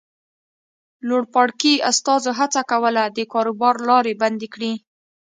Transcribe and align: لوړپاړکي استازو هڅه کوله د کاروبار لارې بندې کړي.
لوړپاړکي 1.07 1.73
استازو 1.89 2.31
هڅه 2.39 2.61
کوله 2.71 3.03
د 3.17 3.19
کاروبار 3.33 3.75
لارې 3.89 4.13
بندې 4.21 4.47
کړي. 4.53 4.73